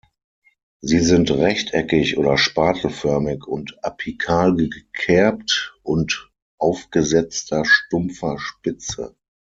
[0.79, 9.15] Sie sind rechteckig oder spatelförmig und apikal gekerbt und aufgesetzter stumpfer Spitze.